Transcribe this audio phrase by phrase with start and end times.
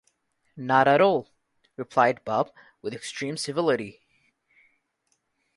[0.57, 1.29] 'Not at all,’
[1.77, 2.49] replied Bob,
[2.81, 4.01] with extreme civility.